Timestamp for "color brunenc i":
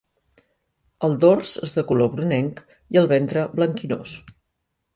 1.93-3.01